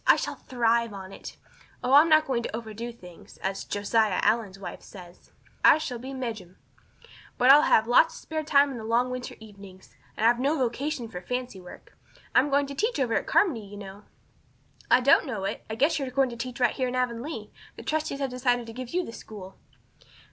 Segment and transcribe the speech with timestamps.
[0.07, 1.37] I shall thrive on it.
[1.83, 3.37] Oh, I'm not going to overdo things.
[3.43, 5.31] As 'Josiah Allen's wife,' says,
[5.63, 6.57] I shall be 'mejum'.
[7.37, 10.57] But I'll have lots of spare time in the long winter evenings, and I've no
[10.57, 11.95] vocation for fancy work.
[12.33, 14.01] I'm going to teach over at Carmody, you know."
[14.89, 15.63] "I don't know it.
[15.69, 17.51] I guess you're going to teach right here in Avonlea.
[17.75, 19.55] The trustees have decided to give you the school."